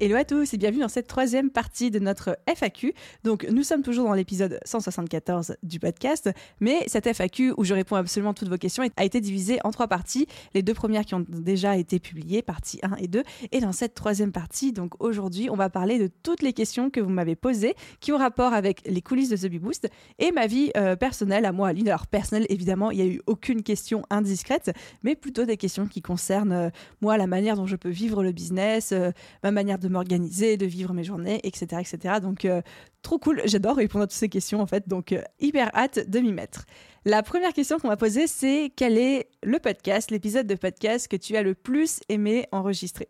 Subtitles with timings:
[0.00, 2.94] Hello à tous et bienvenue dans cette troisième partie de notre FAQ.
[3.22, 7.94] Donc nous sommes toujours dans l'épisode 174 du podcast, mais cette FAQ où je réponds
[7.94, 10.26] absolument toutes vos questions a été divisée en trois parties.
[10.52, 13.22] Les deux premières qui ont déjà été publiées, partie 1 et 2.
[13.52, 16.98] Et dans cette troisième partie, donc aujourd'hui, on va parler de toutes les questions que
[16.98, 20.48] vous m'avez posées, qui ont rapport avec les coulisses de The Bee Boost et ma
[20.48, 21.86] vie euh, personnelle à moi, Aline.
[21.86, 24.72] Alors personnelle, évidemment, il n'y a eu aucune question indiscrète,
[25.04, 26.70] mais plutôt des questions qui concernent euh,
[27.00, 29.12] moi, la manière dont je peux vivre le business, euh,
[29.44, 31.80] ma manière de de m'organiser, de vivre mes journées, etc.
[31.80, 32.14] etc.
[32.20, 32.62] Donc, euh,
[33.02, 33.42] trop cool.
[33.44, 34.88] J'adore répondre à toutes ces questions, en fait.
[34.88, 36.66] Donc, euh, hyper hâte de m'y mettre.
[37.04, 41.16] La première question qu'on m'a posée, c'est quel est le podcast, l'épisode de podcast que
[41.16, 43.08] tu as le plus aimé enregistrer?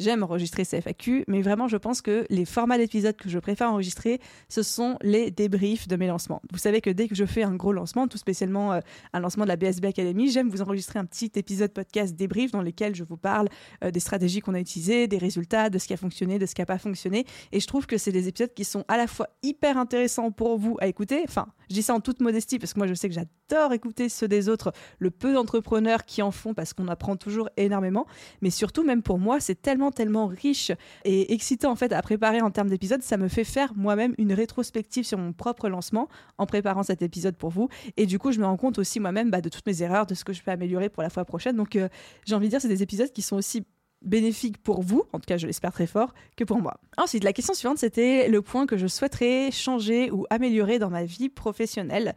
[0.00, 3.70] J'aime enregistrer ces FAQ, mais vraiment, je pense que les formats d'épisodes que je préfère
[3.70, 6.42] enregistrer, ce sont les débriefs de mes lancements.
[6.52, 8.80] Vous savez que dès que je fais un gros lancement, tout spécialement euh,
[9.12, 12.62] un lancement de la BSB Academy, j'aime vous enregistrer un petit épisode podcast débrief dans
[12.62, 13.48] lequel je vous parle
[13.84, 16.56] euh, des stratégies qu'on a utilisées, des résultats, de ce qui a fonctionné, de ce
[16.56, 17.24] qui n'a pas fonctionné.
[17.52, 20.58] Et je trouve que c'est des épisodes qui sont à la fois hyper intéressants pour
[20.58, 21.22] vous à écouter.
[21.28, 24.08] Enfin, je dis ça en toute modestie parce que moi, je sais que j'adore écouter
[24.08, 28.06] ceux des autres, le peu d'entrepreneurs qui en font parce qu'on apprend toujours énormément.
[28.42, 30.72] Mais surtout, même pour moi, c'est tellement tellement, riche
[31.04, 33.02] et excitant en fait à préparer en termes d'épisodes.
[33.02, 37.36] Ça me fait faire moi-même une rétrospective sur mon propre lancement en préparant cet épisode
[37.36, 37.68] pour vous.
[37.96, 40.14] Et du coup, je me rends compte aussi moi-même bah, de toutes mes erreurs, de
[40.14, 41.56] ce que je peux améliorer pour la fois prochaine.
[41.56, 41.88] Donc, euh,
[42.26, 43.64] j'ai envie de dire, c'est des épisodes qui sont aussi
[44.04, 46.78] bénéfiques pour vous, en tout cas je l'espère très fort, que pour moi.
[46.96, 51.04] Ensuite, la question suivante, c'était le point que je souhaiterais changer ou améliorer dans ma
[51.04, 52.14] vie professionnelle.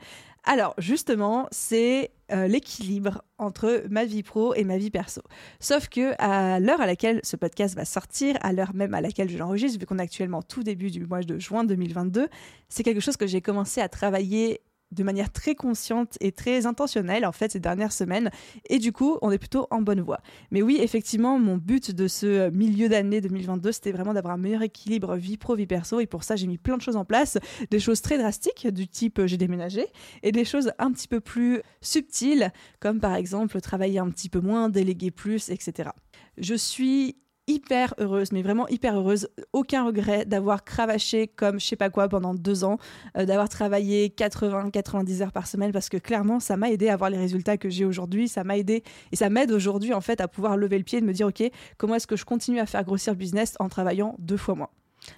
[0.50, 5.22] Alors justement, c'est euh, l'équilibre entre ma vie pro et ma vie perso.
[5.60, 9.30] Sauf que à l'heure à laquelle ce podcast va sortir, à l'heure même à laquelle
[9.30, 12.30] je l'enregistre, vu qu'on est actuellement tout début du mois de juin 2022,
[12.70, 14.62] c'est quelque chose que j'ai commencé à travailler
[14.92, 18.32] de manière très consciente et très intentionnelle en fait ces dernières semaines
[18.70, 20.20] et du coup on est plutôt en bonne voie.
[20.52, 24.62] Mais oui effectivement mon but de ce milieu d'année 2022 c'était vraiment d'avoir un meilleur
[24.62, 27.38] équilibre vie pro vie perso et pour ça j'ai mis plein de choses en place,
[27.70, 29.86] des choses très drastiques du type j'ai déménagé
[30.24, 34.40] et des choses un petit peu plus subtiles comme par exemple travailler un petit peu
[34.40, 35.90] moins, déléguer plus etc.
[36.38, 39.30] Je suis hyper heureuse, mais vraiment hyper heureuse.
[39.54, 42.78] Aucun regret d'avoir cravaché comme je sais pas quoi pendant deux ans,
[43.18, 47.10] euh, d'avoir travaillé 80-90 heures par semaine parce que clairement ça m'a aidé à avoir
[47.10, 48.28] les résultats que j'ai aujourd'hui.
[48.28, 51.02] Ça m'a aidé et ça m'aide aujourd'hui en fait à pouvoir lever le pied et
[51.02, 51.44] de me dire ok
[51.78, 54.70] comment est-ce que je continue à faire grossir le business en travaillant deux fois moins?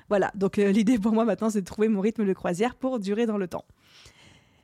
[0.07, 2.99] Voilà donc euh, l'idée pour moi maintenant c'est de trouver mon rythme de croisière pour
[2.99, 3.65] durer dans le temps.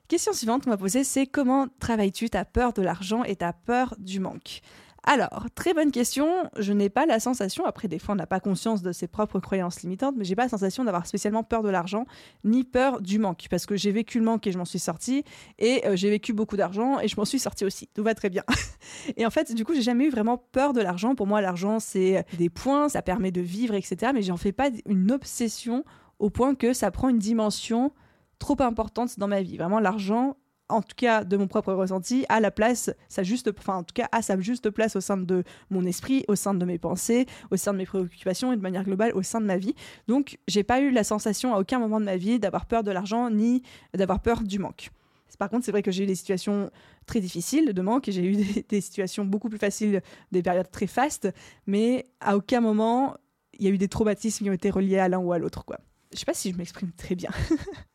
[0.07, 2.29] Question suivante qu'on m'a posée, c'est comment travailles-tu?
[2.29, 4.61] Ta peur de l'argent et ta peur du manque?
[5.05, 6.27] Alors, très bonne question.
[6.57, 9.39] Je n'ai pas la sensation, après des fois on n'a pas conscience de ses propres
[9.39, 12.05] croyances limitantes, mais j'ai pas la sensation d'avoir spécialement peur de l'argent,
[12.43, 15.23] ni peur du manque, parce que j'ai vécu le manque et je m'en suis sortie,
[15.59, 17.87] et euh, j'ai vécu beaucoup d'argent et je m'en suis sortie aussi.
[17.93, 18.43] Tout va très bien.
[19.17, 21.13] et en fait, du coup, j'ai jamais eu vraiment peur de l'argent.
[21.13, 24.11] Pour moi, l'argent, c'est des points, ça permet de vivre, etc.
[24.13, 25.85] Mais j'en fais pas une obsession
[26.17, 27.91] au point que ça prend une dimension
[28.39, 29.57] trop importante dans ma vie.
[29.57, 30.35] Vraiment, l'argent,
[30.69, 33.93] en tout cas de mon propre ressenti, à la place, sa juste, enfin en tout
[33.93, 34.07] cas
[34.39, 37.77] juste place au sein de mon esprit, au sein de mes pensées, au sein de
[37.77, 39.75] mes préoccupations et de manière globale au sein de ma vie.
[40.07, 42.91] Donc j'ai pas eu la sensation à aucun moment de ma vie d'avoir peur de
[42.91, 43.61] l'argent ni
[43.93, 44.89] d'avoir peur du manque.
[45.37, 46.71] Par contre, c'est vrai que j'ai eu des situations
[47.05, 50.01] très difficiles de manque et j'ai eu des, des, situations beaucoup plus faciles,
[50.31, 51.27] des périodes très fastes,
[51.67, 53.17] mais à aucun moment
[53.59, 55.65] il y a eu des traumatismes qui ont été reliés à l'un ou à l'autre.
[55.65, 55.79] quoi.
[56.13, 57.29] Je sais pas si je m'exprime très bien.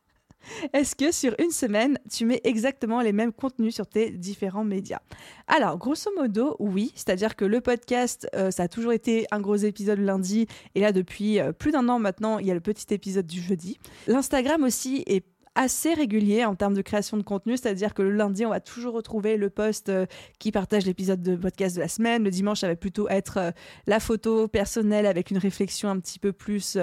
[0.72, 5.00] Est-ce que sur une semaine, tu mets exactement les mêmes contenus sur tes différents médias?
[5.46, 6.92] Alors, grosso modo, oui.
[6.94, 10.46] C'est-à-dire que le podcast, euh, ça a toujours été un gros épisode lundi.
[10.74, 13.40] Et là, depuis euh, plus d'un an maintenant, il y a le petit épisode du
[13.40, 13.78] jeudi.
[14.06, 15.24] L'Instagram aussi est
[15.56, 18.94] assez régulier en termes de création de contenu, c'est-à-dire que le lundi, on va toujours
[18.94, 20.06] retrouver le post euh,
[20.38, 22.22] qui partage l'épisode de podcast de la semaine.
[22.22, 23.52] Le dimanche, ça va plutôt être
[23.86, 26.78] la photo personnelle avec une réflexion un petit peu plus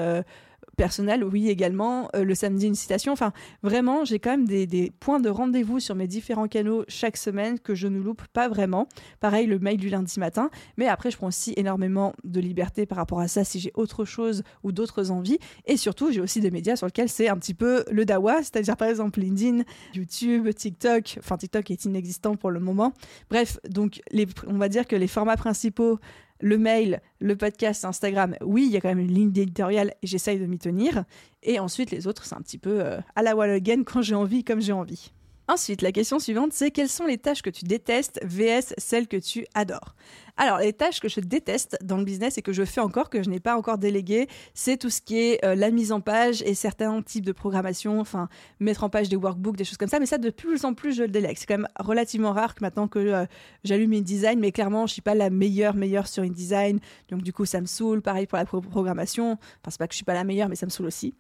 [0.78, 2.10] personnel, oui également.
[2.16, 3.12] Euh, le samedi, une citation.
[3.12, 3.34] Enfin,
[3.64, 7.76] vraiment, j'ai quand même des, points de rendez-vous sur mes différents canaux chaque semaine que
[7.76, 8.88] je ne loupe pas vraiment.
[9.20, 10.50] Pareil, le mail du lundi matin.
[10.78, 14.06] Mais après, je prends aussi énormément de liberté par rapport à ça si j'ai autre
[14.06, 15.40] chose ou d'autres envies.
[15.66, 18.78] Et surtout, j'ai aussi des médias sur lesquels c'est un petit peu le dawa, c'est-à-dire
[18.78, 19.64] par exemple LinkedIn,
[19.96, 21.16] YouTube, TikTok.
[21.20, 22.94] Enfin, TikTok est inexistant pour le moment.
[23.30, 26.00] Bref, donc les, on va dire que les formats principaux
[26.40, 30.08] le mail, le podcast, Instagram, oui, il y a quand même une ligne éditoriale et
[30.08, 31.04] j'essaye de m'y tenir.
[31.44, 34.16] Et ensuite, les autres, c'est un petit peu euh, à la wall again quand j'ai
[34.16, 35.12] envie, comme j'ai envie.
[35.50, 39.16] Ensuite, la question suivante, c'est quelles sont les tâches que tu détestes vs celles que
[39.16, 39.96] tu adores?
[40.38, 43.24] Alors, les tâches que je déteste dans le business et que je fais encore, que
[43.24, 46.44] je n'ai pas encore délégué, c'est tout ce qui est euh, la mise en page
[46.44, 48.30] et certains types de programmation, enfin,
[48.60, 50.00] mettre en page des workbooks, des choses comme ça.
[50.00, 51.38] Mais ça, de plus en plus, je le délègue.
[51.40, 53.26] C'est quand même relativement rare que maintenant que euh,
[53.64, 56.80] j'allume InDesign, mais clairement, je suis pas la meilleure, meilleure sur InDesign.
[57.10, 58.04] Donc, du coup, ça me saoule.
[58.04, 59.32] Pareil pour la programmation.
[59.32, 61.16] Enfin, c'est pas que je suis pas la meilleure, mais ça me saoule aussi.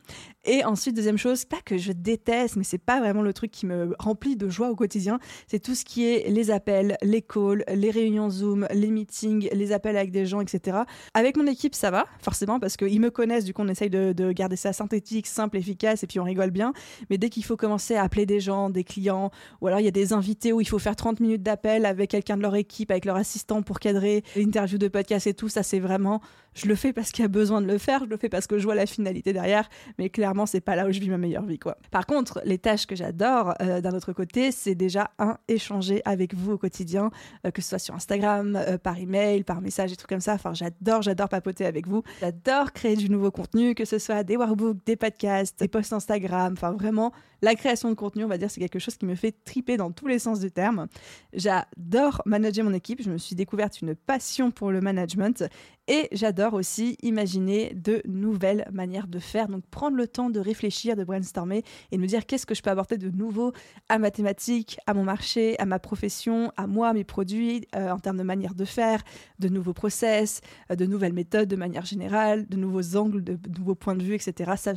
[0.45, 3.65] Et ensuite, deuxième chose, pas que je déteste, mais c'est pas vraiment le truc qui
[3.65, 5.19] me remplit de joie au quotidien.
[5.47, 9.71] C'est tout ce qui est les appels, les calls, les réunions Zoom, les meetings les
[9.71, 10.77] appels avec des gens, etc.
[11.13, 14.31] Avec mon équipe, ça va, forcément, parce qu'ils me connaissent, du coup, on essaye de,
[14.31, 16.73] garder ça synthétique, simple, efficace, et puis on rigole bien.
[17.09, 19.31] Mais dès qu'il faut commencer à appeler des gens, des clients,
[19.61, 22.09] ou alors il y a des invités où il faut faire 30 minutes d'appel avec
[22.09, 25.63] quelqu'un de leur équipe, avec leur assistant pour cadrer l'interview de podcast et tout, ça
[25.63, 26.21] c'est vraiment
[26.57, 28.47] je le fais parce qu'il y a besoin de le faire, je le fais parce
[28.47, 29.69] que je vois la finalité derrière,
[29.99, 31.77] mais clairement, c'est pas là où je vis ma meilleure vie, quoi.
[31.91, 36.33] Par contre, les tâches que j'adore euh, d'un autre côté, c'est déjà un échanger avec
[36.33, 37.11] vous au quotidien,
[37.45, 40.33] euh, que ce soit sur Instagram, euh, par email, par message et trucs comme ça.
[40.33, 42.03] Enfin, j'adore, j'adore papoter avec vous.
[42.19, 46.53] J'adore créer du nouveau contenu, que ce soit des workbooks, des podcasts, des posts Instagram.
[46.53, 47.11] Enfin, vraiment,
[47.41, 49.91] la création de contenu, on va dire, c'est quelque chose qui me fait triper dans
[49.91, 50.87] tous les sens du terme.
[51.33, 53.01] J'adore manager mon équipe.
[53.01, 55.43] Je me suis découverte une passion pour le management
[55.87, 59.47] et j'adore aussi imaginer de nouvelles manières de faire.
[59.47, 62.61] Donc prendre le temps de réfléchir, de brainstormer et de me dire qu'est-ce que je
[62.61, 63.53] peux apporter de nouveau
[63.89, 67.91] à ma thématique, à mon marché, à ma profession, à moi, à mes produits, euh,
[67.91, 69.03] en termes de manière de faire,
[69.39, 70.41] de nouveaux process,
[70.71, 74.15] euh, de nouvelles méthodes de manière générale, de nouveaux angles, de, nouveaux points de vue,
[74.15, 74.53] etc.
[74.57, 74.73] Ça,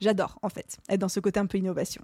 [0.00, 2.02] j'adore en fait, être dans ce côté un peu innovation.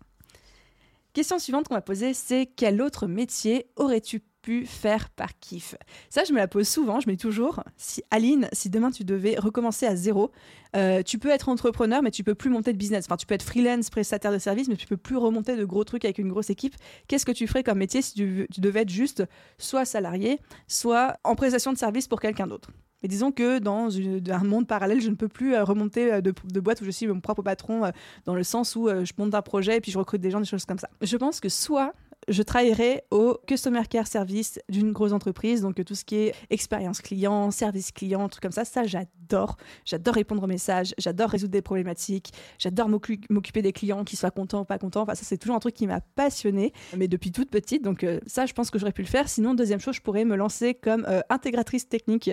[1.12, 4.20] Question suivante qu'on va poser, c'est quel autre métier aurais-tu
[4.66, 5.74] faire par kiff
[6.10, 9.38] Ça, je me la pose souvent, je mets toujours, si Aline, si demain tu devais
[9.38, 10.30] recommencer à zéro,
[10.76, 13.06] euh, tu peux être entrepreneur, mais tu peux plus monter de business.
[13.06, 15.84] Enfin, tu peux être freelance, prestataire de service, mais tu peux plus remonter de gros
[15.84, 16.74] trucs avec une grosse équipe.
[17.06, 19.24] Qu'est-ce que tu ferais comme métier si tu, devais être juste
[19.58, 22.70] soit salarié, soit en prestation de service pour quelqu'un d'autre?
[23.02, 26.34] Mais disons que dans un monde parallèle, je ne peux plus euh, remonter euh, de,
[26.44, 27.92] de, boîte où je suis mon propre patron,
[28.24, 30.46] dans le sens où je monte un projet et puis je recrute des gens, des
[30.46, 30.90] choses comme ça.
[31.00, 31.94] Je pense que soit
[32.28, 37.00] je travaillerai au customer care service d'une grosse entreprise, donc tout ce qui est expérience
[37.00, 39.56] client, service client, trucs comme ça, ça j'adore.
[39.84, 44.60] J'adore répondre aux messages, j'adore résoudre des problématiques, j'adore m'occuper des clients qui soient contents
[44.60, 45.02] ou pas contents.
[45.02, 48.20] Enfin, ça c'est toujours un truc qui m'a passionné, mais depuis toute petite, donc euh,
[48.26, 49.28] ça je pense que j'aurais pu le faire.
[49.28, 52.30] Sinon, deuxième chose, je pourrais me lancer comme euh, intégratrice technique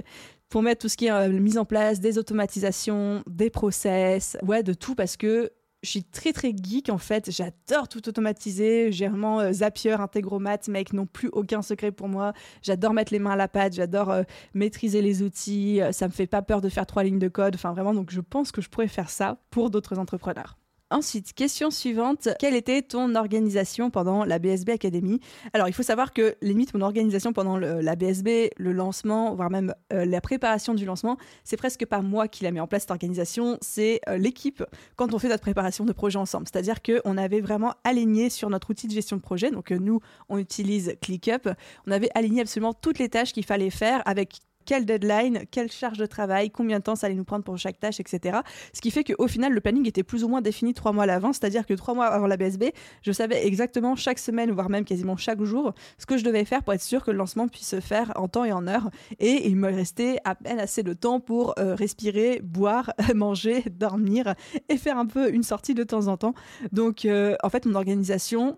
[0.50, 4.64] pour mettre tout ce qui est euh, mise en place des automatisations, des process, ouais,
[4.64, 5.52] de tout parce que
[5.86, 7.32] je suis très très geek en fait.
[7.32, 8.92] J'adore tout automatiser.
[8.92, 12.34] J'ai vraiment euh, Zapier, Integromat, mec, n'ont plus aucun secret pour moi.
[12.62, 13.74] J'adore mettre les mains à la pâte.
[13.74, 14.24] J'adore euh,
[14.54, 15.82] maîtriser les outils.
[15.82, 17.56] Euh, ça me fait pas peur de faire trois lignes de code.
[17.56, 20.58] Enfin vraiment, donc je pense que je pourrais faire ça pour d'autres entrepreneurs.
[20.96, 25.20] Ensuite, question suivante, quelle était ton organisation pendant la BSB Academy?
[25.52, 29.76] Alors, il faut savoir que limite mon organisation pendant la BSB, le lancement, voire même
[29.92, 32.92] euh, la préparation du lancement, c'est presque pas moi qui l'a mis en place cette
[32.92, 34.64] organisation, c'est euh, l'équipe
[34.96, 36.48] quand on fait notre préparation de projet ensemble.
[36.50, 40.00] C'est-à-dire qu'on avait vraiment aligné sur notre outil de gestion de projet, donc euh, nous,
[40.30, 41.50] on utilise ClickUp,
[41.88, 45.98] on avait aligné absolument toutes les tâches qu'il fallait faire avec quelle deadline, quelle charge
[45.98, 48.40] de travail, combien de temps ça allait nous prendre pour chaque tâche, etc.
[48.74, 51.08] Ce qui fait qu'au final, le planning était plus ou moins défini trois mois à
[51.08, 52.66] l'avance, c'est-à-dire que trois mois avant la BSB,
[53.02, 56.64] je savais exactement chaque semaine, voire même quasiment chaque jour, ce que je devais faire
[56.64, 58.90] pour être sûr que le lancement puisse se faire en temps et en heure.
[59.20, 64.36] Et il me restait à peine assez de temps pour euh, respirer, boire, manger, dormir
[64.70, 66.34] et faire un peu une sortie de temps en temps.
[66.72, 68.58] Donc, euh, en fait, mon organisation,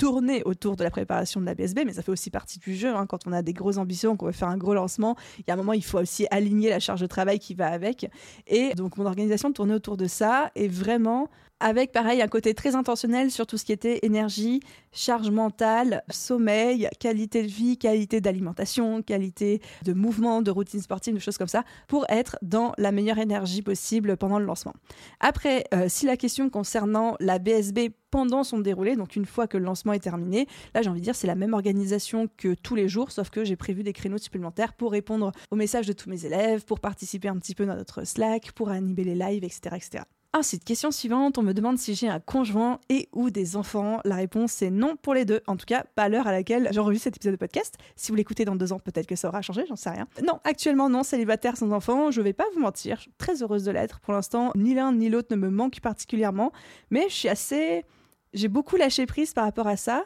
[0.00, 2.88] tourner autour de la préparation de la BSB, mais ça fait aussi partie du jeu.
[2.88, 3.04] Hein.
[3.06, 5.54] quand on a des grosses ambitions, qu'on veut faire un gros lancement, il y a
[5.54, 8.10] un moment, il faut aussi aligner la charge de travail qui va avec.
[8.46, 11.28] Et donc, mon organisation tournait autour de ça et vraiment
[11.60, 14.60] avec pareil un côté très intentionnel sur tout ce qui était énergie,
[14.92, 21.20] charge mentale, sommeil, qualité de vie, qualité d'alimentation, qualité de mouvement, de routine sportive, de
[21.20, 24.72] choses comme ça, pour être dans la meilleure énergie possible pendant le lancement.
[25.20, 29.56] Après, euh, si la question concernant la BSB pendant son déroulé, donc une fois que
[29.56, 32.74] le lancement est terminé, là j'ai envie de dire c'est la même organisation que tous
[32.74, 36.10] les jours, sauf que j'ai prévu des créneaux supplémentaires pour répondre aux messages de tous
[36.10, 39.76] mes élèves, pour participer un petit peu dans notre Slack, pour animer les lives, etc.
[39.76, 40.04] etc.
[40.32, 43.98] Ensuite, question suivante, on me demande si j'ai un conjoint et ou des enfants.
[44.04, 45.40] La réponse est non pour les deux.
[45.48, 47.76] En tout cas, pas à l'heure à laquelle j'enregistre cet épisode de podcast.
[47.96, 50.06] Si vous l'écoutez dans deux ans, peut-être que ça aura changé, j'en sais rien.
[50.24, 53.64] Non, actuellement non, célibataire sans enfants, je vais pas vous mentir, je suis très heureuse
[53.64, 53.98] de l'être.
[53.98, 56.52] Pour l'instant, ni l'un ni l'autre ne me manque particulièrement,
[56.90, 57.84] mais je suis assez...
[58.32, 60.04] J'ai beaucoup lâché prise par rapport à ça.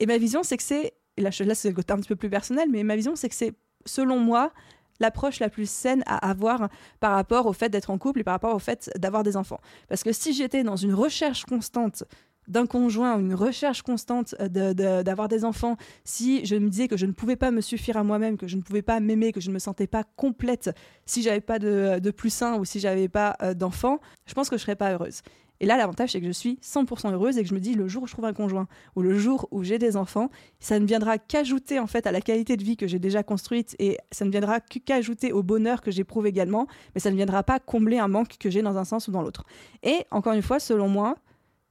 [0.00, 0.94] Et ma vision, c'est que c'est...
[1.18, 3.34] Là, là c'est le côté un petit peu plus personnel, mais ma vision, c'est que
[3.34, 3.52] c'est,
[3.84, 4.52] selon moi,
[5.00, 6.68] l'approche la plus saine à avoir
[7.00, 9.60] par rapport au fait d'être en couple et par rapport au fait d'avoir des enfants.
[9.88, 12.04] Parce que si j'étais dans une recherche constante
[12.48, 17.12] d'un conjoint une recherche constante d'avoir des enfants, si je me disais que je ne
[17.12, 19.54] pouvais pas me suffire à moi-même, que je ne pouvais pas m'aimer, que je ne
[19.54, 20.70] me sentais pas complète
[21.06, 24.48] si j'avais pas de, de plus sain ou si j'avais pas euh, d'enfants, je pense
[24.48, 25.22] que je serais pas heureuse.
[25.60, 27.88] Et là, l'avantage, c'est que je suis 100% heureuse et que je me dis, le
[27.88, 30.86] jour où je trouve un conjoint ou le jour où j'ai des enfants, ça ne
[30.86, 34.24] viendra qu'ajouter en fait à la qualité de vie que j'ai déjà construite et ça
[34.24, 38.08] ne viendra qu'ajouter au bonheur que j'éprouve également, mais ça ne viendra pas combler un
[38.08, 39.44] manque que j'ai dans un sens ou dans l'autre.
[39.82, 41.16] Et encore une fois, selon moi,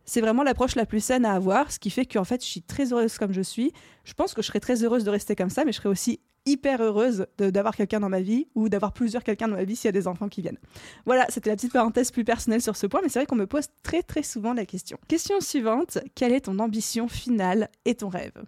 [0.06, 2.62] c'est vraiment l'approche la plus saine à avoir, ce qui fait qu'en fait, je suis
[2.62, 3.74] très heureuse comme je suis.
[4.04, 6.20] Je pense que je serais très heureuse de rester comme ça, mais je serais aussi
[6.45, 9.87] hyper heureuse d'avoir quelqu'un dans ma vie ou d'avoir plusieurs quelqu'un dans ma vie s'il
[9.87, 10.59] y a des enfants qui viennent.
[11.05, 13.47] Voilà, c'était la petite parenthèse plus personnelle sur ce point, mais c'est vrai qu'on me
[13.47, 14.97] pose très très souvent la question.
[15.07, 18.43] Question suivante, quelle est ton ambition finale et ton rêve?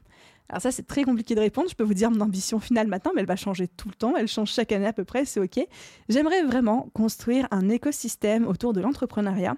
[0.49, 1.69] Alors ça, c'est très compliqué de répondre.
[1.69, 4.15] Je peux vous dire mon ambition finale maintenant, mais elle va changer tout le temps.
[4.15, 5.59] Elle change chaque année à peu près, c'est OK.
[6.07, 9.55] J'aimerais vraiment construire un écosystème autour de l'entrepreneuriat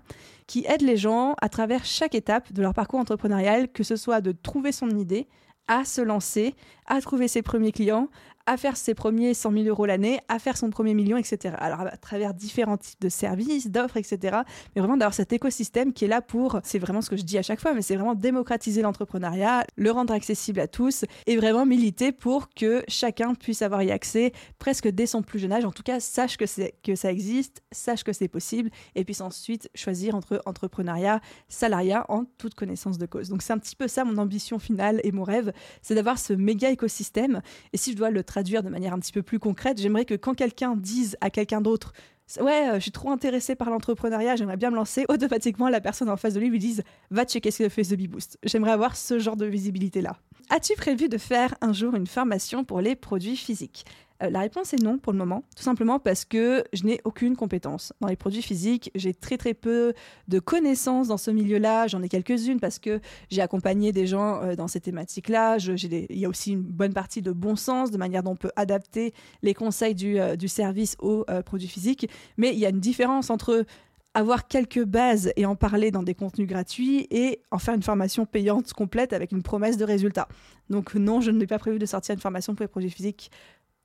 [0.47, 4.21] qui aide les gens à travers chaque étape de leur parcours entrepreneurial, que ce soit
[4.21, 5.27] de trouver son idée,
[5.69, 6.55] à se lancer,
[6.87, 8.09] à trouver ses premiers clients,
[8.49, 11.53] à faire ses premiers 100 000 euros l'année, à faire son premier million, etc.
[11.59, 14.37] Alors à travers différents types de services, d'offres, etc.
[14.75, 17.37] Mais vraiment d'avoir cet écosystème qui est là pour, c'est vraiment ce que je dis
[17.37, 21.67] à chaque fois, mais c'est vraiment démocratiser l'entrepreneuriat, le rendre accessible à tous et vraiment
[21.67, 25.65] militer pour que chacun puisse avoir y accès presque dès son plus jeune âge.
[25.65, 26.45] En tout cas, sache que,
[26.81, 32.25] que ça existe, sache que c'est possible et puisse ensuite choisir entre entrepreneuriat, salariat en
[32.39, 33.29] toute connaissance de cause.
[33.29, 35.53] Donc c'est un petit peu ça mon ambition finale et mon rêve,
[35.83, 37.43] c'est d'avoir ce méga écosystème.
[37.73, 40.15] Et si je dois le traduire de manière un petit peu plus concrète, j'aimerais que
[40.15, 41.93] quand quelqu'un dise à quelqu'un d'autre
[42.39, 45.03] Ouais, euh, je suis trop intéressé par l'entrepreneuriat, j'aimerais bien me lancer.
[45.09, 47.95] Automatiquement, la personne en face de lui lui dise Va checker ce que fait The
[47.95, 48.37] Bee Boost.
[48.43, 50.15] J'aimerais avoir ce genre de visibilité-là.
[50.51, 53.85] As-tu prévu de faire un jour une formation pour les produits physiques?
[54.21, 57.35] Euh, la réponse est non pour le moment, tout simplement parce que je n'ai aucune
[57.35, 58.91] compétence dans les produits physiques.
[58.95, 59.93] J'ai très très peu
[60.27, 61.87] de connaissances dans ce milieu-là.
[61.87, 62.99] J'en ai quelques-unes parce que
[63.29, 65.57] j'ai accompagné des gens euh, dans ces thématiques-là.
[65.57, 68.51] Il y a aussi une bonne partie de bon sens, de manière dont on peut
[68.55, 72.09] adapter les conseils du, euh, service aux produits physiques.
[72.37, 73.65] Mais il y a une différence entre
[74.13, 78.25] avoir quelques bases et en parler dans des contenus gratuits et en faire une formation
[78.25, 80.27] payante complète avec une promesse de résultat.
[80.69, 83.31] Donc non, je n'ai pas prévu de sortir une formation pour les produits physiques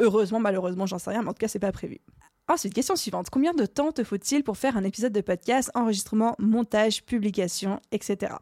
[0.00, 2.00] Heureusement, malheureusement, j'en sais rien, mais en tout cas, c'est pas prévu.
[2.48, 3.30] Ensuite, question suivante.
[3.30, 8.34] Combien de temps te faut-il pour faire un épisode de podcast, enregistrement, montage, publication, etc.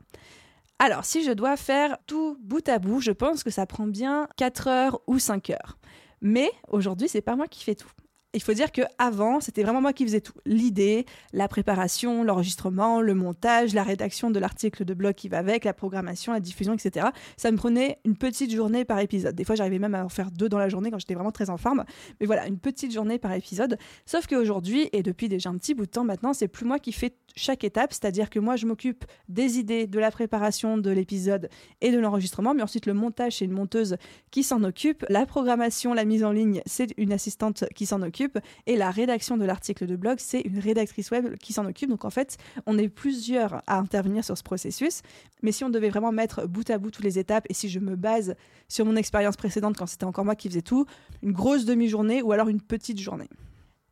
[0.79, 4.27] Alors, si je dois faire tout bout à bout, je pense que ça prend bien
[4.37, 5.79] 4 heures ou 5 heures.
[6.21, 7.89] Mais aujourd'hui, c'est pas moi qui fais tout
[8.35, 10.33] il faut dire que avant, c'était vraiment moi qui faisais tout.
[10.47, 15.65] L'idée, la préparation, l'enregistrement, le montage, la rédaction de l'article de blog qui va avec,
[15.65, 17.09] la programmation, la diffusion, etc.
[17.37, 19.35] Ça me prenait une petite journée par épisode.
[19.35, 21.51] Des fois, j'arrivais même à en faire deux dans la journée quand j'étais vraiment très
[21.51, 21.85] en forme.
[22.21, 23.77] Mais voilà, une petite journée par épisode.
[24.07, 26.93] Sauf qu'aujourd'hui, et depuis déjà un petit bout de temps maintenant, c'est plus moi qui
[26.93, 31.49] fais chaque étape, c'est-à-dire que moi, je m'occupe des idées, de la préparation de l'épisode
[31.81, 33.97] et de l'enregistrement, mais ensuite le montage, c'est une monteuse
[34.31, 35.05] qui s'en occupe.
[35.09, 38.22] La programmation, la mise en ligne, c'est une assistante qui s'en occupe.
[38.67, 41.89] Et la rédaction de l'article de blog, c'est une rédactrice web qui s'en occupe.
[41.89, 42.37] Donc en fait,
[42.67, 45.03] on est plusieurs à intervenir sur ce processus.
[45.43, 47.79] Mais si on devait vraiment mettre bout à bout toutes les étapes, et si je
[47.79, 48.35] me base
[48.69, 50.87] sur mon expérience précédente quand c'était encore moi qui faisais tout,
[51.23, 53.29] une grosse demi-journée ou alors une petite journée.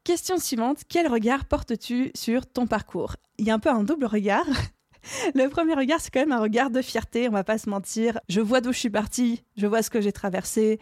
[0.04, 3.16] Question suivante, quel regard portes-tu sur ton parcours?
[3.38, 4.46] Il y a un peu un double regard.
[5.34, 8.18] Le premier regard, c'est quand même un regard de fierté, on va pas se mentir.
[8.28, 10.78] Je vois d'où je suis partie, je vois ce que j'ai traversé,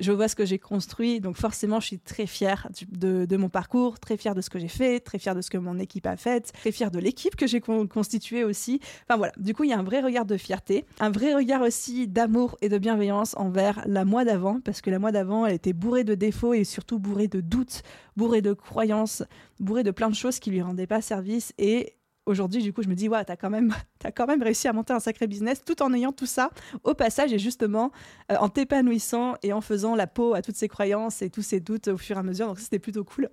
[0.00, 1.20] je vois ce que j'ai construit.
[1.20, 4.68] Donc forcément, je suis très fière de, mon parcours, très fière de ce que j'ai
[4.68, 7.46] fait, très fière de ce que mon équipe a fait, très fière de l'équipe que
[7.46, 8.80] j'ai constituée aussi.
[9.04, 11.62] Enfin voilà, du coup, il y a un vrai regard de fierté, un vrai regard
[11.62, 15.54] aussi d'amour et de bienveillance envers la moi d'avant, parce que la moi d'avant, elle
[15.54, 17.82] était bourrée de défauts et surtout bourrée de doutes,
[18.16, 19.22] bourrée de croyances,
[19.60, 21.52] bourrée de plein de choses qui lui rendaient pas service.
[21.58, 21.94] Et
[22.30, 24.72] aujourd'hui, du coup, je me dis, ouais, t'as quand même, as quand même réussi à
[24.72, 26.50] monter un sacré business tout en ayant tout ça
[26.84, 27.92] au passage et justement
[28.30, 31.60] euh, en t'épanouissant et en faisant la peau à toutes ces croyances et tous ces
[31.60, 32.46] doutes au fur et à mesure.
[32.46, 33.28] Donc, c'était plutôt cool.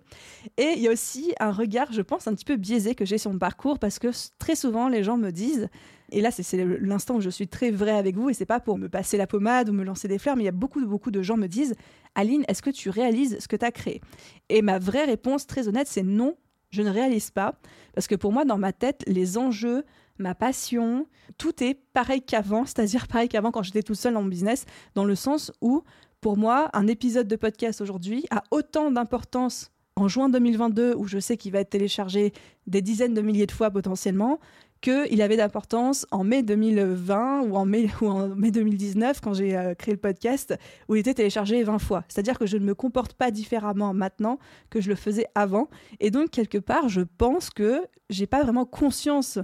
[0.57, 3.17] Et il y a aussi un regard, je pense, un petit peu biaisé que j'ai
[3.17, 5.69] sur mon parcours parce que très souvent, les gens me disent,
[6.11, 8.77] et là, c'est l'instant où je suis très vrai avec vous et c'est pas pour
[8.77, 11.11] me passer la pommade ou me lancer des fleurs, mais il y a beaucoup, beaucoup
[11.11, 11.75] de gens me disent,
[12.15, 14.01] Aline, est-ce que tu réalises ce que tu as créé?
[14.49, 16.37] Et ma vraie réponse très honnête, c'est non,
[16.69, 17.55] je ne réalise pas,
[17.93, 19.83] parce que pour moi, dans ma tête, les enjeux,
[20.19, 21.07] ma passion,
[21.37, 25.05] tout est pareil qu'avant, c'est-à-dire pareil qu'avant quand j'étais tout seul dans mon business, dans
[25.05, 25.83] le sens où,
[26.21, 31.17] pour moi, un épisode de podcast aujourd'hui a autant d'importance en juin 2022, où je
[31.17, 32.31] sais qu'il va être téléchargé
[32.67, 34.39] des dizaines de milliers de fois potentiellement,
[34.81, 39.57] qu'il avait d'importance en mai 2020 ou en mai, ou en mai 2019 quand j'ai
[39.57, 40.57] euh, créé le podcast
[40.87, 42.03] où il était téléchargé 20 fois.
[42.07, 45.67] C'est-à-dire que je ne me comporte pas différemment maintenant que je le faisais avant.
[45.99, 49.39] Et donc, quelque part, je pense que j'ai pas vraiment conscience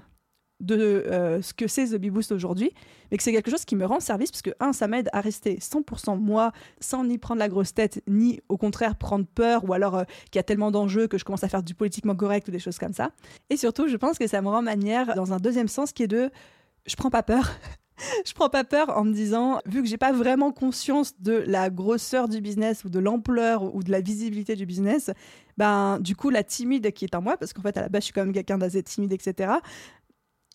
[0.60, 2.72] de euh, ce que c'est The Bee Boost aujourd'hui,
[3.12, 5.22] mais que c'est quelque chose qui me rend service parce que, un, ça m'aide à
[5.22, 9.74] rester 100% moi sans ni prendre la grosse tête, ni au contraire prendre peur ou
[9.74, 12.48] alors euh, qu'il y a tellement d'enjeux que je commence à faire du politiquement correct
[12.48, 13.12] ou des choses comme ça.
[13.50, 16.08] Et surtout, je pense que ça me rend manière dans un deuxième sens qui est
[16.08, 16.32] de
[16.86, 17.50] je prends pas peur.
[18.26, 21.70] je prends pas peur en me disant, vu que j'ai pas vraiment conscience de la
[21.70, 25.12] grosseur du business ou de l'ampleur ou de la visibilité du business,
[25.58, 28.02] ben du coup la timide qui est en moi, parce qu'en fait à la base
[28.02, 29.54] je suis quand même quelqu'un d'assez timide, etc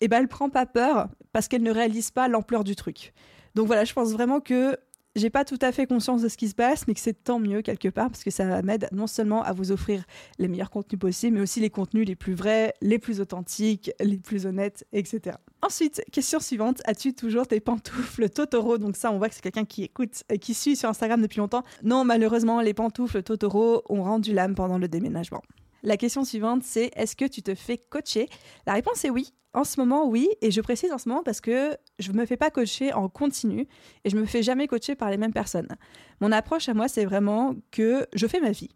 [0.01, 3.13] et eh ben elle prend pas peur parce qu'elle ne réalise pas l'ampleur du truc.
[3.55, 4.77] Donc voilà, je pense vraiment que
[5.15, 7.39] j'ai pas tout à fait conscience de ce qui se passe, mais que c'est tant
[7.39, 10.03] mieux quelque part parce que ça m'aide non seulement à vous offrir
[10.37, 14.17] les meilleurs contenus possibles, mais aussi les contenus les plus vrais, les plus authentiques, les
[14.17, 15.37] plus honnêtes, etc.
[15.61, 18.77] Ensuite, question suivante as-tu toujours tes pantoufles Totoro?
[18.77, 21.39] Donc ça, on voit que c'est quelqu'un qui écoute et qui suit sur Instagram depuis
[21.39, 21.63] longtemps.
[21.83, 25.41] Non, malheureusement, les pantoufles Totoro ont rendu l'âme pendant le déménagement.
[25.83, 28.29] La question suivante, c'est est-ce que tu te fais coacher?
[28.65, 29.33] La réponse est oui.
[29.53, 32.25] En ce moment, oui, et je précise en ce moment parce que je ne me
[32.25, 33.67] fais pas coacher en continu
[34.03, 35.69] et je ne me fais jamais coacher par les mêmes personnes.
[36.21, 38.69] Mon approche à moi, c'est vraiment que je fais ma vie.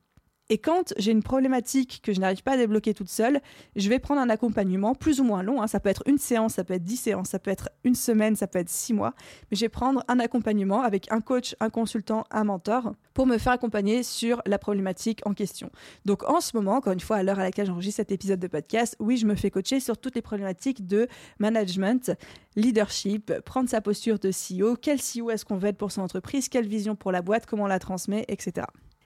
[0.49, 3.39] Et quand j'ai une problématique que je n'arrive pas à débloquer toute seule,
[3.77, 5.61] je vais prendre un accompagnement plus ou moins long.
[5.61, 5.67] Hein.
[5.67, 8.35] Ça peut être une séance, ça peut être dix séances, ça peut être une semaine,
[8.35, 9.13] ça peut être six mois.
[9.49, 13.37] Mais je vais prendre un accompagnement avec un coach, un consultant, un mentor pour me
[13.37, 15.71] faire accompagner sur la problématique en question.
[16.03, 18.47] Donc en ce moment, encore une fois, à l'heure à laquelle j'enregistre cet épisode de
[18.47, 21.07] podcast, oui, je me fais coacher sur toutes les problématiques de
[21.39, 22.11] management,
[22.57, 26.49] leadership, prendre sa posture de CEO, quel CEO est-ce qu'on veut être pour son entreprise,
[26.49, 28.65] quelle vision pour la boîte, comment on la transmet, etc.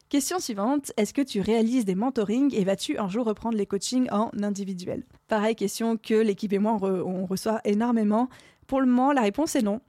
[0.09, 4.07] Question suivante, est-ce que tu réalises des mentorings et vas-tu un jour reprendre les coachings
[4.09, 5.03] en individuel?
[5.27, 8.29] Pareille question que l'équipe et moi on, reçoit énormément.
[8.67, 9.81] Pour le moment, la réponse est non.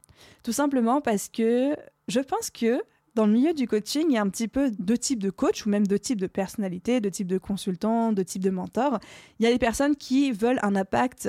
[0.42, 1.76] Tout simplement parce que
[2.08, 2.82] je pense que
[3.14, 5.64] dans le milieu du coaching, il y a un petit peu deux types de coach
[5.66, 8.98] ou même deux types de personnalités, deux types de consultants, deux types de mentors.
[9.38, 11.28] Il y a les personnes qui veulent un impact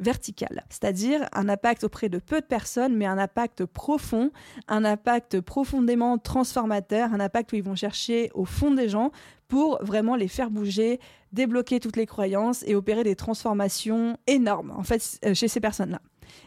[0.00, 4.30] vertical, c'est-à-dire un impact auprès de peu de personnes, mais un impact profond,
[4.68, 9.10] un impact profondément transformateur, un impact où ils vont chercher au fond des gens
[9.48, 11.00] pour vraiment les faire bouger,
[11.32, 16.00] débloquer toutes les croyances et opérer des transformations énormes, en fait, euh, chez ces personnes-là.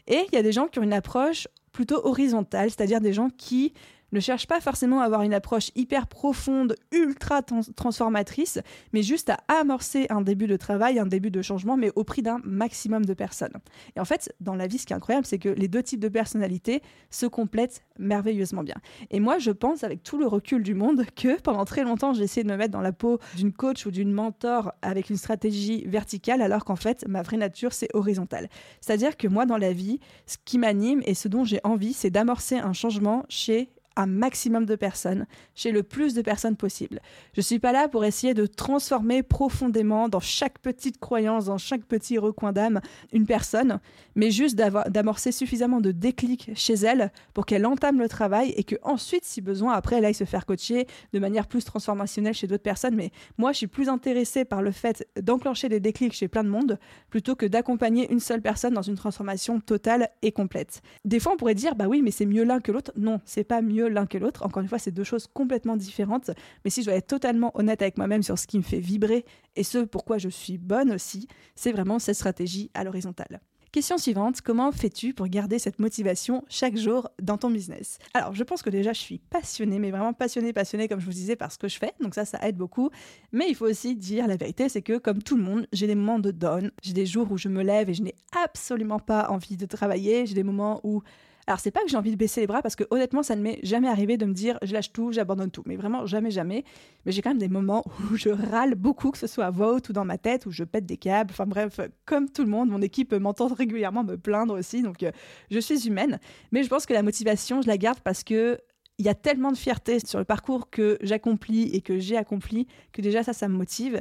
[0.08, 3.30] Et il y a des gens qui ont une approche plutôt horizontale, c'est-à-dire des gens
[3.30, 3.74] qui
[4.12, 8.60] ne cherche pas forcément à avoir une approche hyper profonde, ultra transformatrice,
[8.94, 12.22] mais juste à amorcer un début de travail, un début de changement, mais au prix
[12.22, 13.54] d'un maximum de personnes.
[13.96, 16.00] Et en fait, dans la vie, ce qui est incroyable, c'est que les deux types
[16.00, 18.76] de personnalités se complètent merveilleusement bien.
[19.10, 22.24] Et moi, je pense, avec tout le recul du monde, que pendant très longtemps, j'ai
[22.24, 25.86] essayé de me mettre dans la peau d'une coach ou d'une mentor avec une stratégie
[25.88, 28.50] verticale, alors qu'en fait, ma vraie nature, c'est horizontale.
[28.82, 32.10] C'est-à-dire que moi, dans la vie, ce qui m'anime et ce dont j'ai envie, c'est
[32.10, 35.26] d'amorcer un changement chez un maximum de personnes,
[35.56, 37.02] chez le plus de personnes possible.
[37.34, 41.84] Je suis pas là pour essayer de transformer profondément dans chaque petite croyance, dans chaque
[41.84, 43.80] petit recoin d'âme, une personne,
[44.16, 48.76] mais juste d'amorcer suffisamment de déclic chez elle pour qu'elle entame le travail et que
[48.84, 52.64] ensuite, si besoin, après, elle aille se faire coacher de manière plus transformationnelle chez d'autres
[52.64, 52.96] personnes.
[52.96, 56.50] Mais moi, je suis plus intéressée par le fait d'enclencher des déclics chez plein de
[56.50, 60.82] monde plutôt que d'accompagner une seule personne dans une transformation totale et complète.
[61.06, 62.92] Des fois, on pourrait dire, bah oui, mais c'est mieux l'un que l'autre.
[62.96, 64.46] Non, c'est pas mieux l'un que l'autre.
[64.46, 66.32] Encore une fois, c'est deux choses complètement différentes.
[66.64, 69.26] Mais si je dois être totalement honnête avec moi-même sur ce qui me fait vibrer
[69.56, 73.42] et ce pourquoi je suis bonne aussi, c'est vraiment cette stratégie à l'horizontale.
[73.72, 78.00] Question suivante, comment fais-tu pour garder cette motivation chaque jour dans ton business?
[78.14, 81.14] Alors, je pense que déjà, je suis passionnée, mais vraiment passionnée, passionnée, comme je vous
[81.14, 81.94] disais, par ce que je fais.
[82.02, 82.90] Donc ça, ça aide beaucoup.
[83.32, 85.96] Mais il faut aussi dire la vérité, c'est que comme tout le monde, j'ai des
[85.96, 86.70] moments de down.
[86.84, 90.26] J'ai des jours où je me lève et je n'ai absolument pas envie de travailler.
[90.26, 91.02] J'ai des moments où
[91.48, 93.42] alors, c'est pas que j'ai envie de baisser les bras parce que honnêtement, ça ne
[93.42, 95.64] m'est jamais arrivé de me dire je lâche tout, j'abandonne tout.
[95.66, 96.64] Mais vraiment, jamais, jamais.
[97.06, 99.74] Mais j'ai quand même des moments où je râle beaucoup, que ce soit à voix
[99.74, 101.32] haute ou dans ma tête, où je pète des câbles.
[101.32, 104.82] Enfin bref, comme tout le monde, mon équipe m'entend régulièrement me plaindre aussi.
[104.82, 105.12] Donc, euh,
[105.50, 106.20] je suis humaine.
[106.52, 108.60] Mais je pense que la motivation, je la garde parce que
[108.98, 112.68] il y a tellement de fierté sur le parcours que j'accomplis et que j'ai accompli
[112.92, 114.00] que déjà ça, ça me motive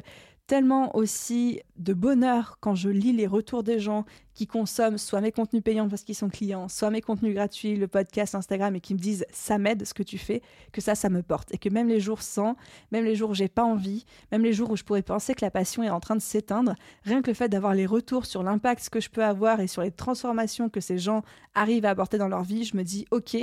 [0.51, 5.31] tellement aussi de bonheur quand je lis les retours des gens qui consomment soit mes
[5.31, 8.95] contenus payants parce qu'ils sont clients, soit mes contenus gratuits, le podcast, Instagram, et qui
[8.95, 11.55] me disent ça m'aide ce que tu fais, que ça, ça me porte.
[11.55, 12.57] Et que même les jours sans,
[12.91, 15.45] même les jours où j'ai pas envie, même les jours où je pourrais penser que
[15.45, 18.43] la passion est en train de s'éteindre, rien que le fait d'avoir les retours sur
[18.43, 21.23] l'impact que je peux avoir et sur les transformations que ces gens
[21.55, 23.37] arrivent à apporter dans leur vie, je me dis ok,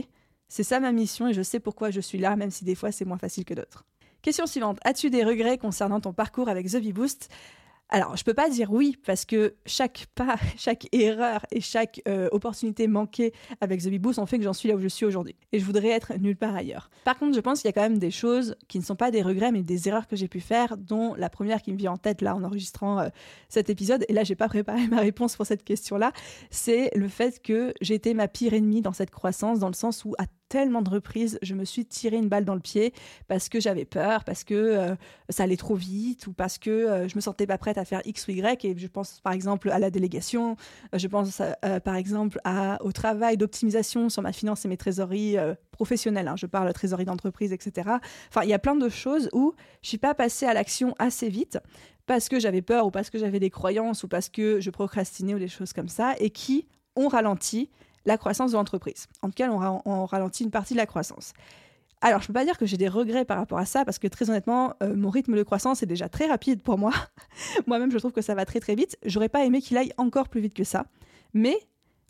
[0.49, 2.91] c'est ça ma mission et je sais pourquoi je suis là, même si des fois
[2.91, 3.85] c'est moins facile que d'autres.
[4.21, 4.79] Question suivante.
[4.83, 7.29] As-tu des regrets concernant ton parcours avec The V-Boost
[7.89, 12.27] alors, je peux pas dire oui parce que chaque pas, chaque erreur et chaque euh,
[12.31, 15.05] opportunité manquée avec The Big Boost ont fait que j'en suis là où je suis
[15.05, 15.35] aujourd'hui.
[15.53, 16.89] Et je voudrais être nulle part ailleurs.
[17.05, 19.09] Par contre, je pense qu'il y a quand même des choses qui ne sont pas
[19.09, 21.93] des regrets, mais des erreurs que j'ai pu faire, dont la première qui me vient
[21.93, 23.07] en tête là en enregistrant euh,
[23.47, 24.03] cet épisode.
[24.09, 26.11] Et là, j'ai pas préparé ma réponse pour cette question-là.
[26.51, 30.13] C'est le fait que j'étais ma pire ennemie dans cette croissance, dans le sens où
[30.17, 32.93] à tellement de reprises, je me suis tiré une balle dans le pied
[33.27, 34.95] parce que j'avais peur, parce que euh,
[35.29, 38.01] ça allait trop vite ou parce que euh, je me sentais pas prête à faire
[38.05, 38.65] X ou Y.
[38.65, 40.55] Et je pense par exemple à la délégation,
[40.93, 41.41] euh, je pense
[41.83, 42.39] par exemple
[42.81, 45.37] au travail d'optimisation sur ma finance et mes trésoreries
[45.71, 46.27] professionnelles.
[46.27, 46.35] Hein.
[46.37, 47.89] je parle trésorerie d'entreprise, etc.
[48.29, 51.29] Enfin, il y a plein de choses où je suis pas passée à l'action assez
[51.29, 51.59] vite
[52.05, 55.35] parce que j'avais peur ou parce que j'avais des croyances ou parce que je procrastinais
[55.35, 57.69] ou des choses comme ça et qui ont ralenti
[58.07, 59.07] la croissance de l'entreprise.
[59.21, 61.33] En tout cas, on, ralentit une partie de la croissance.
[61.99, 63.99] Alors, je ne peux pas dire que j'ai des regrets par rapport à ça, parce
[63.99, 66.93] que très honnêtement, euh, mon rythme de croissance est déjà très rapide pour moi.
[67.67, 68.97] Moi-même, je trouve que ça va très très vite.
[69.03, 70.85] J'aurais pas aimé qu'il aille encore plus vite que ça.
[71.33, 71.57] Mais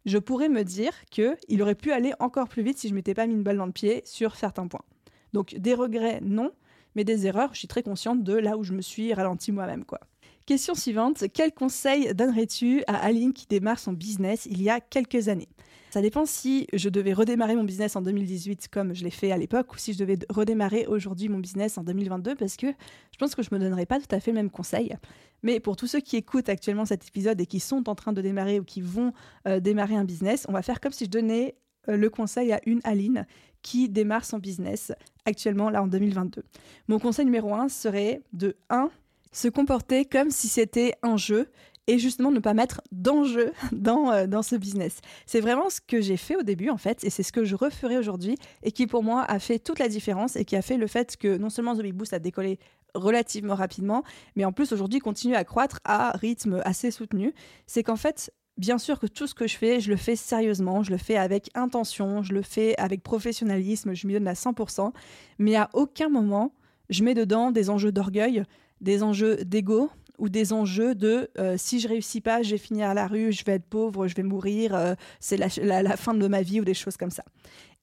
[0.06, 3.26] je pourrais me dire qu'il aurait pu aller encore plus vite si je m'étais pas
[3.26, 4.86] mis une balle dans le pied sur certains points.
[5.34, 6.52] Donc, des regrets, non,
[6.96, 9.84] mais des erreurs, je suis très consciente de là où je me suis ralenti moi-même,
[9.84, 10.02] quoi.
[10.48, 15.28] Question suivante, quel conseil donnerais-tu à Aline qui démarre son business il y a quelques
[15.28, 15.50] années?
[15.90, 19.38] Ça dépend si je devais redémarrer mon business en 2018 comme je l'ai fait à
[19.38, 23.36] l'époque ou si je devais redémarrer aujourd'hui mon business en 2022 parce que je pense
[23.36, 24.96] que je me donnerais pas tout à fait le même conseil.
[25.44, 28.22] Mais pour tous ceux qui écoutent actuellement cet épisode et qui sont en train de
[28.22, 29.12] démarrer ou qui vont
[29.50, 31.58] euh, démarrer un business, on va faire comme si je donnais
[31.90, 33.28] euh, le conseil à une Aline
[33.64, 34.94] qui démarre son business
[35.26, 36.46] actuellement là en 2022.
[36.88, 38.90] Mon conseil numéro un serait de 1
[39.32, 41.50] se comporter comme si c'était un jeu
[41.88, 45.00] et justement ne pas mettre d'enjeu dans, euh, dans ce business.
[45.26, 47.56] C'est vraiment ce que j'ai fait au début en fait et c'est ce que je
[47.56, 50.78] referai aujourd'hui et qui pour moi a fait toute la différence et qui a fait
[50.78, 52.60] le fait que non seulement The Big Boost a décollé
[52.94, 54.04] relativement rapidement,
[54.36, 57.34] mais en plus aujourd'hui continue à croître à rythme assez soutenu.
[57.68, 60.84] C'est qu'en fait, bien sûr que tout ce que je fais, je le fais sérieusement,
[60.84, 64.92] je le fais avec intention, je le fais avec professionnalisme, je m'y donne à 100%,
[65.38, 66.54] mais à aucun moment
[66.90, 68.44] je mets dedans des enjeux d'orgueil,
[68.82, 72.90] des enjeux d'ego, ou des enjeux de euh, si je réussis pas, je vais finir
[72.90, 76.28] à la rue, je vais être pauvre, je vais mourir, euh, c'est la, fin de
[76.28, 77.24] ma vie ou des choses comme ça.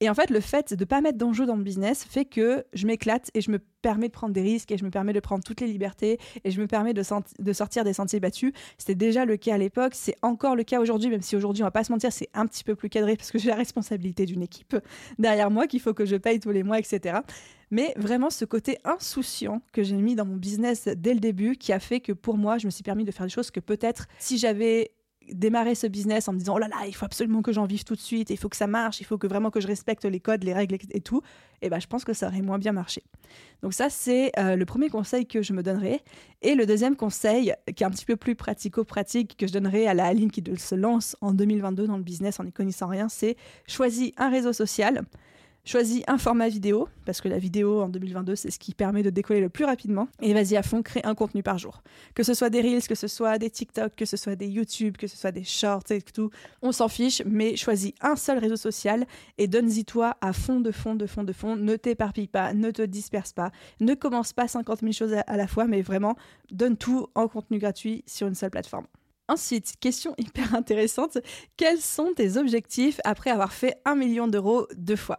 [0.00, 2.64] Et en fait, le fait de ne pas mettre d'enjeux dans le business fait que
[2.72, 5.20] je m'éclate et je me permets de prendre des risques et je me permets de
[5.20, 7.02] prendre toutes les libertés et je me permets de,
[7.52, 8.52] sortir des sentiers battus.
[8.76, 11.66] C'était déjà le cas à l'époque, c'est encore le cas aujourd'hui, même si aujourd'hui, on
[11.66, 14.26] va pas se mentir, c'est un petit peu plus cadré parce que j'ai la responsabilité
[14.26, 14.76] d'une équipe
[15.18, 17.20] derrière moi qu'il faut que je paye tous les mois, etc.
[17.70, 21.72] Mais vraiment, ce côté insouciant que j'ai mis dans mon business dès le début, qui
[21.72, 24.07] a fait que pour moi, je me suis permis de faire des choses que peut-être
[24.18, 24.92] si j'avais
[25.32, 27.84] démarré ce business en me disant oh là là il faut absolument que j'en vive
[27.84, 30.04] tout de suite il faut que ça marche il faut que vraiment que je respecte
[30.04, 31.22] les codes les règles et tout
[31.62, 33.02] et eh ben je pense que ça aurait moins bien marché.
[33.62, 36.02] Donc ça c'est euh, le premier conseil que je me donnerais.
[36.42, 39.94] Et le deuxième conseil qui est un petit peu plus pratico-pratique que je donnerais à
[39.94, 43.37] la Aline qui se lance en 2022 dans le business en n'y connaissant rien c'est
[43.66, 45.04] choisis un réseau social
[45.66, 49.09] Choisis un format vidéo, parce que la vidéo en 2022, c'est ce qui permet de
[49.09, 50.09] décoller le plus rapidement.
[50.20, 51.83] Et vas-y à fond, crée un contenu par jour.
[52.14, 54.98] Que ce soit des Reels, que ce soit des TikTok, que ce soit des YouTube,
[54.98, 56.29] que ce soit des Shorts et tout,
[56.61, 59.07] on s'en fiche, mais choisis un seul réseau social
[59.38, 61.57] et donne-y toi à fond, de fond, de fond, de fond.
[61.57, 63.50] Ne t'éparpille pas, ne te disperse pas,
[63.81, 66.14] ne commence pas 50 000 choses à la fois, mais vraiment,
[66.50, 68.87] donne tout en contenu gratuit sur une seule plateforme.
[69.29, 71.16] Ensuite, question hyper intéressante,
[71.57, 75.16] quels sont tes objectifs après avoir fait un million d'euros deux fois?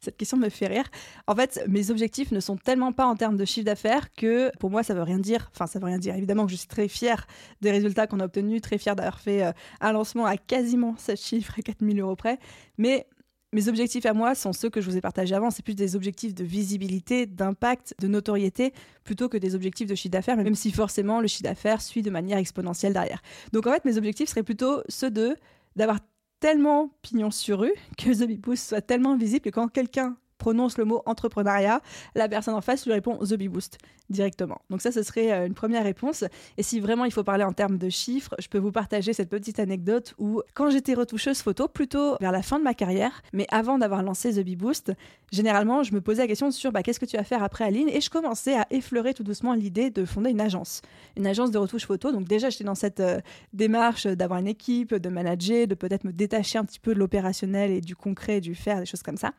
[0.00, 0.84] Cette question me fait rire.
[1.26, 4.70] En fait, mes objectifs ne sont tellement pas en termes de chiffre d'affaires que pour
[4.70, 5.50] moi, ça veut rien dire.
[5.54, 6.14] Enfin, ça veut rien dire.
[6.14, 7.26] Évidemment que je suis très fière
[7.60, 11.16] des résultats qu'on a obtenus, très fière d'avoir fait euh, un lancement à quasiment ce
[11.16, 12.38] chiffre, à 4000 euros près.
[12.76, 13.06] Mais
[13.52, 15.50] mes objectifs à moi sont ceux que je vous ai partagés avant.
[15.50, 18.72] C'est plus des objectifs de visibilité, d'impact, de notoriété,
[19.04, 22.10] plutôt que des objectifs de chiffre d'affaires, même si forcément le chiffre d'affaires suit de
[22.10, 23.22] manière exponentielle derrière.
[23.52, 25.36] Donc en fait, mes objectifs seraient plutôt ceux de
[25.76, 26.00] d'avoir
[26.40, 30.78] tellement pignon sur rue que The Big Boost soit tellement visible que quand quelqu'un prononce
[30.78, 31.82] le mot entrepreneuriat,
[32.14, 33.78] la personne en face lui répond The Bee Boost
[34.10, 34.60] directement.
[34.70, 36.24] Donc ça, ce serait euh, une première réponse.
[36.56, 39.28] Et si vraiment il faut parler en termes de chiffres, je peux vous partager cette
[39.28, 43.46] petite anecdote où quand j'étais retoucheuse photo, plutôt vers la fin de ma carrière, mais
[43.50, 44.92] avant d'avoir lancé The Bee Boost,
[45.32, 47.88] généralement, je me posais la question sur bah, qu'est-ce que tu vas faire après Aline?
[47.88, 50.82] Et je commençais à effleurer tout doucement l'idée de fonder une agence,
[51.16, 52.12] une agence de retouche photo.
[52.12, 53.20] Donc déjà, j'étais dans cette euh,
[53.52, 57.70] démarche d'avoir une équipe, de manager, de peut-être me détacher un petit peu de l'opérationnel
[57.70, 59.32] et du concret, du faire, des choses comme ça.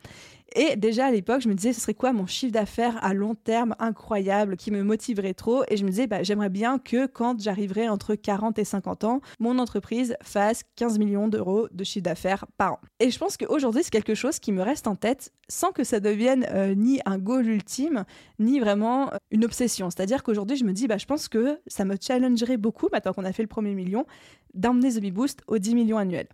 [0.56, 3.36] Et déjà à l'époque, je me disais, ce serait quoi mon chiffre d'affaires à long
[3.36, 7.42] terme incroyable qui me motiverait trop Et je me disais, bah, j'aimerais bien que quand
[7.42, 12.46] j'arriverai entre 40 et 50 ans, mon entreprise fasse 15 millions d'euros de chiffre d'affaires
[12.58, 12.80] par an.
[13.00, 16.00] Et je pense qu'aujourd'hui, c'est quelque chose qui me reste en tête sans que ça
[16.00, 18.04] devienne euh, ni un goal ultime,
[18.38, 19.90] ni vraiment euh, une obsession.
[19.90, 23.26] C'est-à-dire qu'aujourd'hui, je me dis, bah, je pense que ça me challengerait beaucoup, maintenant qu'on
[23.26, 24.06] a fait le premier million,
[24.54, 26.28] d'emmener The Bee Boost aux 10 millions annuels.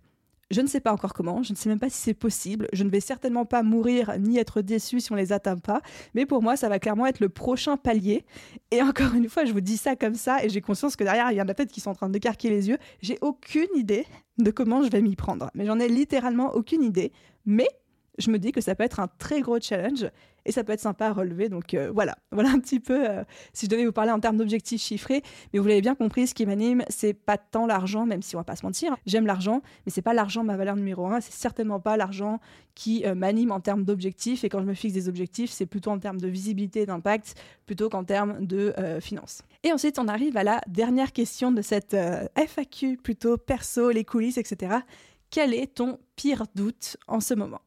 [0.50, 2.84] Je ne sais pas encore comment, je ne sais même pas si c'est possible, je
[2.84, 5.82] ne vais certainement pas mourir ni être déçu si on les atteint pas,
[6.14, 8.24] mais pour moi ça va clairement être le prochain palier.
[8.70, 11.32] Et encore une fois, je vous dis ça comme ça et j'ai conscience que derrière
[11.32, 12.78] il y en a peut-être qui sont en train de décarquer les yeux.
[13.00, 14.06] J'ai aucune idée
[14.38, 17.12] de comment je vais m'y prendre, mais j'en ai littéralement aucune idée.
[17.44, 17.68] Mais
[18.18, 20.06] je me dis que ça peut être un très gros challenge
[20.46, 21.48] et ça peut être sympa à relever.
[21.48, 24.36] Donc euh, voilà, voilà un petit peu euh, si je devais vous parler en termes
[24.36, 25.22] d'objectifs chiffrés.
[25.52, 28.38] Mais vous l'avez bien compris, ce qui m'anime, c'est pas tant l'argent, même si on
[28.38, 28.96] va pas se mentir.
[29.06, 31.20] J'aime l'argent, mais c'est pas l'argent ma valeur numéro un.
[31.20, 32.40] C'est certainement pas l'argent
[32.74, 34.44] qui euh, m'anime en termes d'objectifs.
[34.44, 37.34] Et quand je me fixe des objectifs, c'est plutôt en termes de visibilité et d'impact,
[37.66, 39.42] plutôt qu'en termes de finances.
[39.62, 41.96] Et ensuite, on arrive à la dernière question de cette
[42.36, 44.76] FAQ, plutôt perso, les coulisses, etc.
[45.30, 47.60] Quel est ton pire doute en ce moment?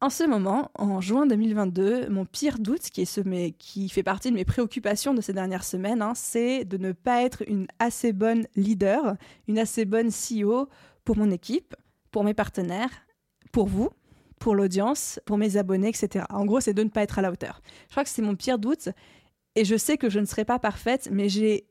[0.00, 4.30] En ce moment, en juin 2022, mon pire doute, qui, est ce, qui fait partie
[4.30, 8.12] de mes préoccupations de ces dernières semaines, hein, c'est de ne pas être une assez
[8.12, 10.68] bonne leader, une assez bonne CEO
[11.04, 11.74] pour mon équipe,
[12.10, 12.90] pour mes partenaires,
[13.52, 13.90] pour vous,
[14.38, 16.24] pour l'audience, pour mes abonnés, etc.
[16.30, 17.60] En gros, c'est de ne pas être à la hauteur.
[17.88, 18.88] Je crois que c'est mon pire doute.
[19.56, 21.66] Et je sais que je ne serai pas parfaite, mais j'ai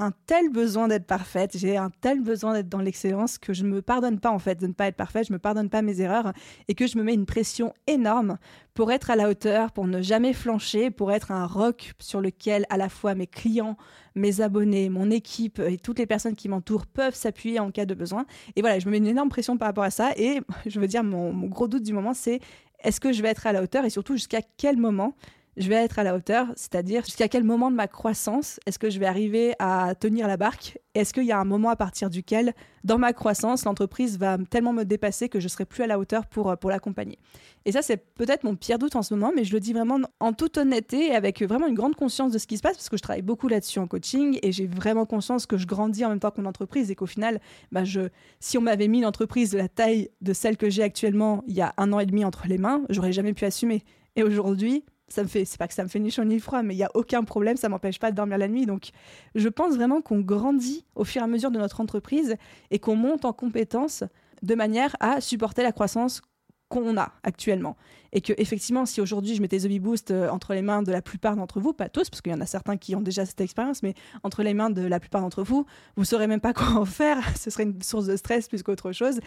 [0.00, 3.68] un tel besoin d'être parfaite, j'ai un tel besoin d'être dans l'excellence que je ne
[3.68, 6.00] me pardonne pas en fait de ne pas être parfaite, je me pardonne pas mes
[6.00, 6.32] erreurs
[6.68, 8.38] et que je me mets une pression énorme
[8.72, 12.64] pour être à la hauteur, pour ne jamais flancher, pour être un roc sur lequel
[12.70, 13.76] à la fois mes clients,
[14.14, 17.92] mes abonnés, mon équipe et toutes les personnes qui m'entourent peuvent s'appuyer en cas de
[17.92, 18.24] besoin.
[18.56, 20.88] Et voilà, je me mets une énorme pression par rapport à ça et je veux
[20.88, 22.40] dire mon gros doute du moment c'est
[22.82, 25.14] est-ce que je vais être à la hauteur et surtout jusqu'à quel moment
[25.56, 28.88] je vais être à la hauteur, c'est-à-dire jusqu'à quel moment de ma croissance est-ce que
[28.88, 32.08] je vais arriver à tenir la barque Est-ce qu'il y a un moment à partir
[32.08, 35.98] duquel, dans ma croissance, l'entreprise va tellement me dépasser que je serai plus à la
[35.98, 37.18] hauteur pour, pour l'accompagner
[37.64, 39.98] Et ça, c'est peut-être mon pire doute en ce moment, mais je le dis vraiment
[40.20, 42.88] en toute honnêteté et avec vraiment une grande conscience de ce qui se passe, parce
[42.88, 46.10] que je travaille beaucoup là-dessus en coaching et j'ai vraiment conscience que je grandis en
[46.10, 47.40] même temps que mon entreprise et qu'au final,
[47.72, 48.08] bah je,
[48.38, 51.54] si on m'avait mis une entreprise de la taille de celle que j'ai actuellement il
[51.54, 53.82] y a un an et demi entre les mains, j'aurais jamais pu assumer.
[54.16, 56.62] Et aujourd'hui, ça me fait, c'est pas que ça me fait ni chaud ni froid,
[56.62, 58.66] mais il y a aucun problème, ça m'empêche pas de dormir la nuit.
[58.66, 58.90] Donc,
[59.34, 62.36] je pense vraiment qu'on grandit au fur et à mesure de notre entreprise
[62.70, 64.04] et qu'on monte en compétences
[64.42, 66.22] de manière à supporter la croissance
[66.68, 67.76] qu'on a actuellement.
[68.12, 71.02] Et que effectivement, si aujourd'hui je mettais The Boost euh, entre les mains de la
[71.02, 73.40] plupart d'entre vous, pas tous, parce qu'il y en a certains qui ont déjà cette
[73.40, 76.68] expérience, mais entre les mains de la plupart d'entre vous, vous saurez même pas quoi
[76.68, 77.18] en faire.
[77.36, 79.18] Ce serait une source de stress plus qu'autre chose.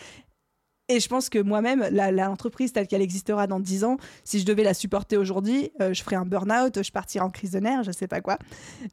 [0.90, 4.64] Et je pense que moi-même, l'entreprise telle qu'elle existera dans 10 ans, si je devais
[4.64, 7.92] la supporter aujourd'hui, euh, je ferais un burn-out, je partirais en crise de nerfs, je
[7.92, 8.38] sais pas quoi.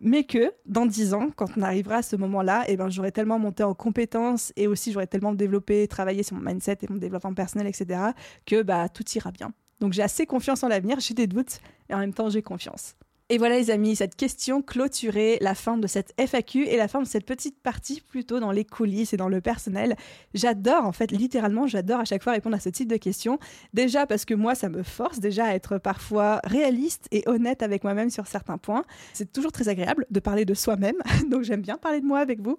[0.00, 3.40] Mais que dans 10 ans, quand on arrivera à ce moment-là, eh ben, j'aurais tellement
[3.40, 7.34] monté en compétences et aussi j'aurais tellement développé, travaillé sur mon mindset et mon développement
[7.34, 8.00] personnel, etc.,
[8.46, 9.52] que bah, tout ira bien.
[9.80, 12.94] Donc j'ai assez confiance en l'avenir, j'ai des doutes et en même temps j'ai confiance.
[13.32, 17.00] Et voilà les amis, cette question clôturait la fin de cette FAQ et la fin
[17.00, 19.94] de cette petite partie plutôt dans les coulisses et dans le personnel.
[20.34, 23.38] J'adore en fait, littéralement, j'adore à chaque fois répondre à ce type de questions.
[23.72, 27.84] Déjà parce que moi, ça me force déjà à être parfois réaliste et honnête avec
[27.84, 28.82] moi-même sur certains points.
[29.12, 30.96] C'est toujours très agréable de parler de soi-même,
[31.30, 32.58] donc j'aime bien parler de moi avec vous.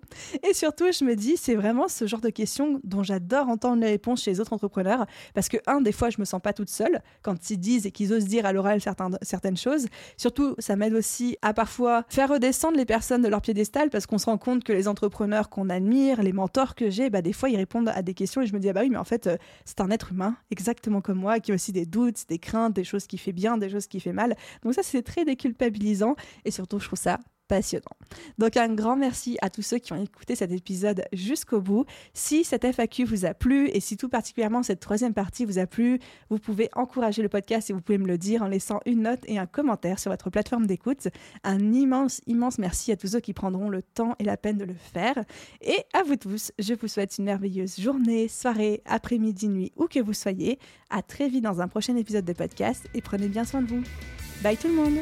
[0.49, 3.89] Et surtout, je me dis, c'est vraiment ce genre de questions dont j'adore entendre les
[3.89, 6.69] réponses chez les autres entrepreneurs parce que, un, des fois, je me sens pas toute
[6.69, 8.79] seule quand ils disent et qu'ils osent dire à l'oral
[9.21, 9.87] certaines choses.
[10.15, 14.17] Surtout, ça m'aide aussi à parfois faire redescendre les personnes de leur piédestal parce qu'on
[14.17, 17.49] se rend compte que les entrepreneurs qu'on admire, les mentors que j'ai, bah, des fois
[17.49, 19.27] ils répondent à des questions et je me dis ah bah oui mais en fait
[19.27, 22.73] euh, c'est un être humain exactement comme moi qui a aussi des doutes, des craintes,
[22.73, 24.35] des choses qui fait bien, des choses qui fait mal.
[24.63, 27.19] Donc ça c'est très déculpabilisant et surtout je trouve ça
[28.37, 31.85] Donc un grand merci à tous ceux qui ont écouté cet épisode jusqu'au bout.
[32.13, 35.65] Si cette FAQ vous a plu et si tout particulièrement cette troisième partie vous a
[35.65, 39.01] plu, vous pouvez encourager le podcast et vous pouvez me le dire en laissant une
[39.03, 41.07] note et un commentaire sur votre plateforme d'écoute.
[41.43, 44.65] Un immense, immense merci à tous ceux qui prendront le temps et la peine de
[44.65, 45.23] le faire.
[45.61, 49.99] Et à vous tous, je vous souhaite une merveilleuse journée, soirée, après-midi, nuit, où que
[49.99, 50.59] vous soyez.
[50.89, 53.83] À très vite dans un prochain épisode de podcast et prenez bien soin de vous.
[54.41, 54.97] Bye tout le monde